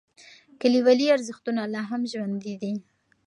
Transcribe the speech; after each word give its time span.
کلیوالي 0.61 1.05
ارزښتونه 1.15 1.61
لا 1.73 1.81
هم 1.89 2.01
ژوندی 2.11 2.55
دي. 2.61 2.73